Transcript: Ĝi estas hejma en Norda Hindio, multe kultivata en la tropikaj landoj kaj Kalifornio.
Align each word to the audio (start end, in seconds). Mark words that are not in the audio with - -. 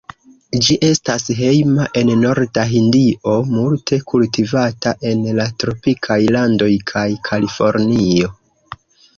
Ĝi 0.67 0.75
estas 0.85 1.25
hejma 1.39 1.83
en 1.99 2.09
Norda 2.21 2.63
Hindio, 2.71 3.35
multe 3.51 3.99
kultivata 4.13 4.95
en 5.11 5.23
la 5.41 5.47
tropikaj 5.65 6.19
landoj 6.37 6.71
kaj 6.95 7.07
Kalifornio. 7.31 8.33